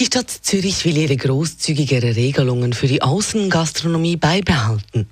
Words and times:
Die 0.00 0.06
Stadt 0.06 0.30
Zürich 0.30 0.86
will 0.86 0.96
ihre 0.96 1.14
großzügigere 1.14 2.16
Regelungen 2.16 2.72
für 2.72 2.86
die 2.86 3.02
Außengastronomie 3.02 4.16
beibehalten. 4.16 5.06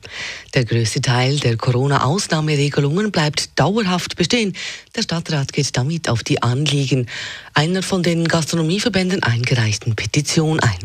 Der 0.54 0.64
größte 0.64 1.02
Teil 1.02 1.38
der 1.38 1.58
Corona-Ausnahmeregelungen 1.58 3.12
bleibt 3.12 3.50
dauerhaft 3.58 4.16
bestehen. 4.16 4.56
Der 4.96 5.02
Stadtrat 5.02 5.52
geht 5.52 5.76
damit 5.76 6.08
auf 6.08 6.22
die 6.22 6.42
Anliegen 6.42 7.06
einer 7.52 7.82
von 7.82 8.02
den 8.02 8.26
Gastronomieverbänden 8.26 9.22
eingereichten 9.22 9.94
Petition 9.94 10.58
ein. 10.58 10.78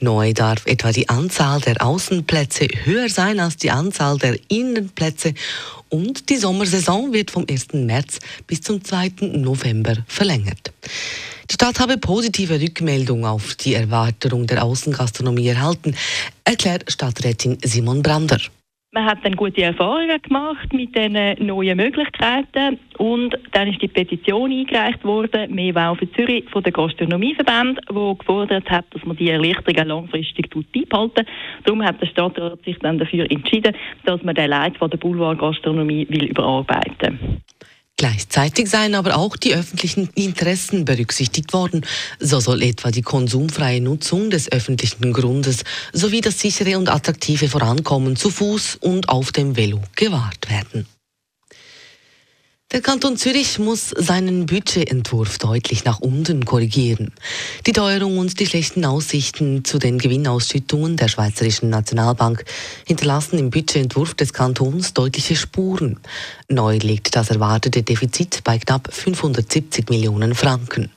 Neu 0.00 0.32
darf 0.32 0.66
etwa 0.66 0.90
die 0.90 1.08
Anzahl 1.08 1.60
der 1.60 1.80
Außenplätze 1.80 2.66
höher 2.82 3.08
sein 3.08 3.38
als 3.38 3.56
die 3.56 3.70
Anzahl 3.70 4.18
der 4.18 4.36
Innenplätze 4.48 5.34
und 5.90 6.28
die 6.28 6.38
Sommersaison 6.38 7.12
wird 7.12 7.30
vom 7.30 7.46
1. 7.48 7.68
März 7.74 8.18
bis 8.48 8.62
zum 8.62 8.82
2. 8.82 9.12
November 9.20 9.94
verlängert. 10.08 10.72
Die 11.50 11.54
Stadt 11.54 11.80
habe 11.80 11.96
positive 11.96 12.60
Rückmeldungen 12.60 13.24
auf 13.24 13.54
die 13.54 13.72
Erweiterung 13.72 14.46
der 14.46 14.62
Außengastronomie 14.62 15.48
erhalten, 15.48 15.94
erklärt 16.44 16.90
Stadträtin 16.92 17.56
Simon 17.62 18.02
Brander. 18.02 18.38
Man 18.92 19.04
hat 19.06 19.18
dann 19.22 19.36
gute 19.36 19.62
Erfahrungen 19.62 20.20
gemacht 20.20 20.72
mit 20.72 20.94
den 20.94 21.12
neuen 21.46 21.76
Möglichkeiten 21.76 22.78
und 22.98 23.36
dann 23.52 23.68
ist 23.68 23.80
die 23.80 23.88
Petition 23.88 24.50
eingereicht 24.50 25.04
worden, 25.04 25.54
mehr 25.54 25.74
Wow 25.74 25.98
für 25.98 26.10
Zürich 26.12 26.48
von 26.50 26.62
der 26.62 26.72
Gastronomieverband, 26.72 27.80
wo 27.90 28.14
gefordert 28.14 28.68
hat, 28.70 28.86
dass 28.90 29.04
man 29.04 29.16
die 29.16 29.30
Erleichterungen 29.30 29.88
langfristig 29.88 30.50
beibehalten. 30.50 31.26
Darum 31.64 31.82
hat 31.82 32.00
der 32.00 32.06
Stadtrat 32.06 32.62
sich 32.64 32.78
dann 32.78 32.98
dafür 32.98 33.30
entschieden, 33.30 33.74
dass 34.04 34.22
man 34.22 34.34
den 34.34 34.50
Leit 34.50 34.76
von 34.78 34.90
der 34.90 34.98
Boulevardgastronomie 34.98 36.06
will 36.08 36.24
überarbeiten. 36.24 37.42
Gleichzeitig 37.98 38.70
seien 38.70 38.94
aber 38.94 39.16
auch 39.16 39.36
die 39.36 39.54
öffentlichen 39.54 40.08
Interessen 40.14 40.84
berücksichtigt 40.84 41.52
worden. 41.52 41.84
So 42.20 42.38
soll 42.38 42.62
etwa 42.62 42.92
die 42.92 43.02
konsumfreie 43.02 43.80
Nutzung 43.80 44.30
des 44.30 44.52
öffentlichen 44.52 45.12
Grundes 45.12 45.64
sowie 45.92 46.20
das 46.20 46.38
sichere 46.38 46.78
und 46.78 46.88
attraktive 46.88 47.48
Vorankommen 47.48 48.14
zu 48.14 48.30
Fuß 48.30 48.76
und 48.76 49.08
auf 49.08 49.32
dem 49.32 49.56
Velo 49.56 49.82
gewahrt 49.96 50.48
werden. 50.48 50.86
Der 52.70 52.82
Kanton 52.82 53.16
Zürich 53.16 53.58
muss 53.58 53.94
seinen 53.96 54.44
Budgetentwurf 54.44 55.38
deutlich 55.38 55.86
nach 55.86 56.00
unten 56.00 56.44
korrigieren. 56.44 57.12
Die 57.66 57.72
Teuerung 57.72 58.18
und 58.18 58.38
die 58.38 58.44
schlechten 58.44 58.84
Aussichten 58.84 59.64
zu 59.64 59.78
den 59.78 59.96
Gewinnausschüttungen 59.96 60.98
der 60.98 61.08
Schweizerischen 61.08 61.70
Nationalbank 61.70 62.44
hinterlassen 62.86 63.38
im 63.38 63.48
Budgetentwurf 63.48 64.12
des 64.12 64.34
Kantons 64.34 64.92
deutliche 64.92 65.34
Spuren. 65.34 65.98
Neu 66.50 66.76
liegt 66.76 67.16
das 67.16 67.30
erwartete 67.30 67.82
Defizit 67.82 68.44
bei 68.44 68.58
knapp 68.58 68.92
570 68.92 69.88
Millionen 69.88 70.34
Franken. 70.34 70.90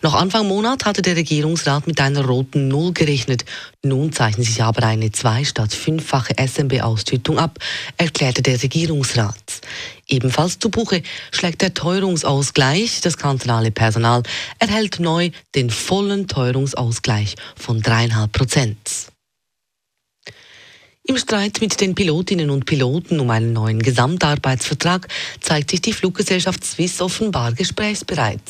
Noch 0.00 0.14
Anfang 0.14 0.48
Monat 0.48 0.86
hatte 0.86 1.02
der 1.02 1.16
Regierungsrat 1.16 1.86
mit 1.86 2.00
einer 2.00 2.24
roten 2.24 2.68
Null 2.68 2.94
gerechnet. 2.94 3.44
Nun 3.84 4.12
zeichnet 4.12 4.46
sich 4.46 4.62
aber 4.62 4.84
eine 4.84 5.10
zwei 5.10 5.42
statt 5.42 5.74
fünffache 5.74 6.34
SMB-Ausschüttung 6.38 7.40
ab, 7.40 7.58
erklärte 7.96 8.40
der 8.40 8.62
Regierungsrat. 8.62 9.60
Ebenfalls 10.08 10.60
zu 10.60 10.70
Buche 10.70 11.02
schlägt 11.32 11.62
der 11.62 11.74
Teuerungsausgleich. 11.74 13.00
Das 13.00 13.16
kantonale 13.16 13.72
Personal 13.72 14.22
erhält 14.60 15.00
neu 15.00 15.30
den 15.56 15.70
vollen 15.70 16.28
Teuerungsausgleich 16.28 17.34
von 17.56 17.82
dreieinhalb 17.82 18.30
Prozent. 18.30 19.11
Im 21.04 21.16
Streit 21.16 21.60
mit 21.60 21.80
den 21.80 21.96
Pilotinnen 21.96 22.48
und 22.48 22.64
Piloten 22.64 23.18
um 23.18 23.28
einen 23.30 23.52
neuen 23.52 23.80
Gesamtarbeitsvertrag 23.82 25.08
zeigt 25.40 25.72
sich 25.72 25.80
die 25.80 25.92
Fluggesellschaft 25.92 26.64
Swiss 26.64 27.00
offenbar 27.00 27.52
gesprächsbereit. 27.54 28.40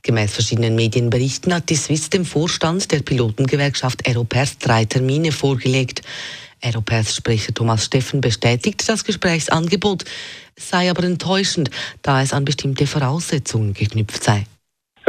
Gemäß 0.00 0.32
verschiedenen 0.32 0.76
Medienberichten 0.76 1.52
hat 1.52 1.68
die 1.68 1.76
Swiss 1.76 2.08
dem 2.08 2.24
Vorstand 2.24 2.90
der 2.90 3.00
Pilotengewerkschaft 3.00 4.08
Aeropers 4.08 4.56
drei 4.56 4.86
Termine 4.86 5.30
vorgelegt. 5.30 6.00
Aeropers 6.62 7.16
Sprecher 7.16 7.52
Thomas 7.52 7.84
Steffen 7.84 8.22
bestätigt 8.22 8.82
das 8.88 9.04
Gesprächsangebot, 9.04 10.06
sei 10.56 10.90
aber 10.90 11.04
enttäuschend, 11.04 11.68
da 12.00 12.22
es 12.22 12.32
an 12.32 12.46
bestimmte 12.46 12.86
Voraussetzungen 12.86 13.74
geknüpft 13.74 14.24
sei. 14.24 14.46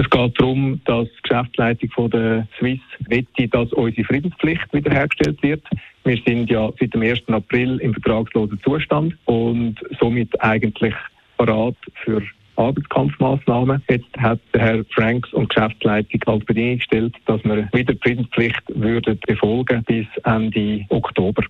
Es 0.01 0.09
geht 0.09 0.39
darum, 0.39 0.81
dass 0.85 1.07
die 1.07 1.21
Geschäftsleitung 1.29 1.91
von 1.91 2.09
der 2.09 2.47
Swiss 2.57 2.79
wette, 3.07 3.47
dass 3.49 3.71
unsere 3.73 4.03
Friedenspflicht 4.03 4.73
wiederhergestellt 4.73 5.43
wird. 5.43 5.63
Wir 6.03 6.19
sind 6.25 6.49
ja 6.49 6.71
seit 6.79 6.95
dem 6.95 7.03
1. 7.03 7.19
April 7.27 7.77
im 7.77 7.93
vertragslosen 7.93 8.59
Zustand 8.63 9.15
und 9.25 9.75
somit 9.99 10.29
eigentlich 10.41 10.95
parat 11.37 11.75
für 12.03 12.23
Arbeitskampfmaßnahmen. 12.55 13.83
Jetzt 13.89 14.17
hat 14.17 14.39
Herr 14.53 14.83
Franks 14.89 15.31
und 15.33 15.51
die 15.51 15.55
Geschäftsleitung 15.55 16.21
als 16.25 16.45
Bedingung 16.45 16.77
gestellt, 16.77 17.15
dass 17.27 17.43
wir 17.43 17.69
wieder 17.71 17.93
die 17.93 17.99
Friedenspflicht 18.01 18.63
würden 18.69 19.19
befolgen 19.27 19.83
bis 19.83 20.07
Ende 20.23 20.83
Oktober. 20.89 21.43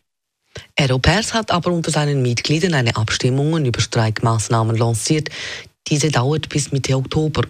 Aeropers 0.77 1.33
hat 1.33 1.51
aber 1.51 1.71
unter 1.71 1.91
seinen 1.91 2.21
Mitgliedern 2.21 2.73
eine 2.73 2.97
Abstimmung 2.97 3.63
über 3.63 3.79
Streikmaßnahmen 3.79 4.75
lanciert. 4.75 5.29
Diese 5.87 6.09
dauert 6.09 6.49
bis 6.49 6.71
Mitte 6.71 6.95
Oktober. 6.95 7.43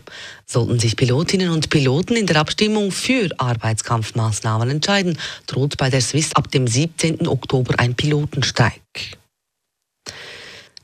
Sollten 0.45 0.79
sich 0.79 0.95
Pilotinnen 0.95 1.49
und 1.49 1.69
Piloten 1.69 2.15
in 2.15 2.25
der 2.25 2.37
Abstimmung 2.37 2.91
für 2.91 3.29
Arbeitskampfmaßnahmen 3.37 4.69
entscheiden, 4.69 5.17
droht 5.47 5.77
bei 5.77 5.89
der 5.89 6.01
Swiss 6.01 6.33
ab 6.33 6.49
dem 6.51 6.67
17. 6.67 7.27
Oktober 7.27 7.75
ein 7.77 7.95
Pilotenstreik. 7.95 9.20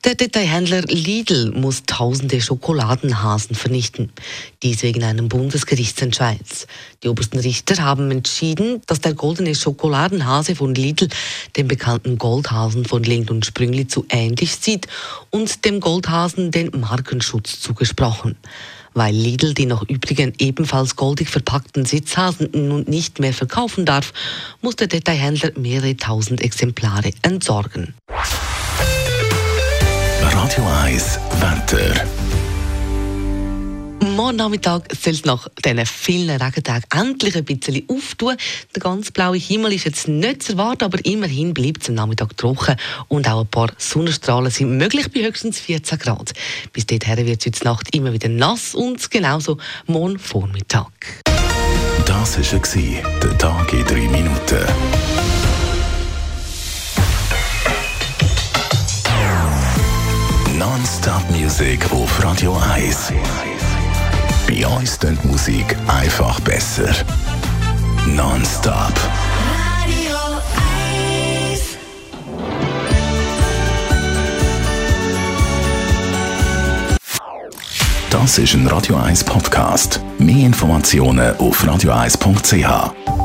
Der 0.07 0.16
Detailhändler 0.16 0.84
Lidl 0.84 1.51
muss 1.51 1.84
tausende 1.85 2.40
Schokoladenhasen 2.40 3.57
vernichten. 3.57 4.09
Dies 4.63 4.81
wegen 4.81 5.03
einem 5.03 5.28
Bundesgerichtsentscheid. 5.28 6.66
Die 7.03 7.09
obersten 7.09 7.40
Richter 7.40 7.84
haben 7.84 8.09
entschieden, 8.09 8.81
dass 8.88 9.01
der 9.01 9.16
goldene 9.16 9.53
Schokoladenhase 9.53 10.56
von 10.56 10.73
Lidl 10.73 11.09
dem 11.57 11.68
bekannten 11.68 12.18
Goldhasen 12.18 12.85
von 12.85 13.03
Lind 13.03 13.29
und 13.29 13.45
Sprüngli 13.45 13.90
zu 13.90 14.06
ähnlich 14.07 14.56
sieht 14.56 14.88
und 15.29 15.66
dem 15.66 15.81
Goldhasen 15.81 16.51
den 16.51 16.72
Markenschutz 16.79 17.59
zugesprochen. 17.59 18.38
Weil 18.94 19.13
Lidl 19.13 19.53
die 19.53 19.66
noch 19.66 19.84
übrigen 19.89 20.31
ebenfalls 20.38 20.95
goldig 20.95 21.28
verpackten 21.28 21.84
Sitzhasen 21.84 22.47
nun 22.53 22.85
nicht 22.88 23.19
mehr 23.19 23.34
verkaufen 23.34 23.84
darf, 23.84 24.13
muss 24.62 24.78
der 24.78 24.88
Detailhändler 24.88 25.51
mehrere 25.57 25.97
tausend 25.97 26.39
Exemplare 26.39 27.12
entsorgen. 27.24 27.94
Radio 30.31 30.65
1 30.83 31.19
Wetter. 31.39 32.05
Morgen 34.15 34.38
Nachmittag 34.38 34.93
soll 34.93 35.13
es 35.13 35.25
nach 35.25 35.47
diesen 35.63 35.85
vielen 35.85 36.41
Regentagen 36.41 36.83
endlich 36.91 37.35
ein 37.35 37.45
bisschen 37.45 37.83
auftun. 37.88 38.35
Der 38.75 38.81
ganz 38.81 39.11
blaue 39.11 39.38
Himmel 39.38 39.73
ist 39.73 39.85
jetzt 39.85 40.07
nicht 40.07 40.43
zu 40.43 40.53
erwarten, 40.53 40.85
aber 40.85 41.03
immerhin 41.05 41.53
bleibt 41.53 41.83
es 41.83 41.89
am 41.89 41.95
Nachmittag 41.95 42.35
trocken 42.35 42.75
und 43.07 43.27
auch 43.29 43.41
ein 43.41 43.47
paar 43.47 43.71
Sonnenstrahlen 43.77 44.51
sind 44.51 44.77
möglich 44.77 45.11
bei 45.11 45.21
höchstens 45.21 45.59
14 45.59 45.99
Grad. 45.99 46.33
Bis 46.73 46.85
dahin 46.85 47.25
wird 47.25 47.45
es 47.45 47.45
heute 47.45 47.63
Nacht 47.63 47.95
immer 47.95 48.11
wieder 48.11 48.29
nass 48.29 48.75
und 48.75 49.09
genauso 49.09 49.57
morgen 49.85 50.19
Vormittag. 50.19 50.91
Das 52.05 52.38
war 52.38 52.59
der 53.23 53.38
Tag 53.38 53.73
in 53.73 53.85
drei 53.85 54.07
Minuten. 54.07 54.65
Non-Stop-Musik 61.47 61.91
auf 61.94 62.24
Radio 62.25 62.58
1. 62.75 63.13
Bei 64.47 64.68
uns 64.68 65.00
klingt 65.00 65.24
Musik 65.24 65.77
einfach 65.88 66.42
besser. 66.42 66.94
Non-Stop. 68.06 68.92
Radio 69.80 70.18
1. 71.50 71.77
Das 78.10 78.38
ist 78.38 78.54
ein 78.54 78.68
Radio 78.68 78.98
1 78.98 79.24
Podcast. 79.24 80.01
Mehr 80.19 80.48
Informationen 80.48 81.38
auf 81.38 81.63
radio1.ch. 81.63 83.17